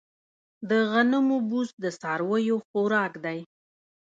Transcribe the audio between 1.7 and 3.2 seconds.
د څارویو خوراک